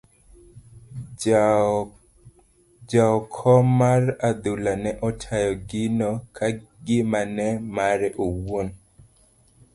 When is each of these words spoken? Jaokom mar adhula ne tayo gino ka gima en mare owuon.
Jaokom 2.91 3.65
mar 3.79 4.03
adhula 4.29 4.73
ne 4.83 4.91
tayo 5.21 5.51
gino 5.69 6.09
ka 6.35 6.47
gima 6.85 7.19
en 7.37 7.39
mare 7.75 8.07
owuon. 8.25 8.67